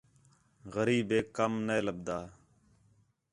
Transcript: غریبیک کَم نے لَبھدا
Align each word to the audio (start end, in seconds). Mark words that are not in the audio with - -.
غریبیک 0.73 1.27
کَم 1.37 1.53
نے 1.67 1.77
لَبھدا 1.85 2.19